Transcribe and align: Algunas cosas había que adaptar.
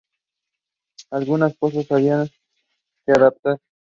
Algunas 1.11 1.55
cosas 1.57 1.91
había 1.91 2.25
que 3.05 3.11
adaptar. 3.11 3.59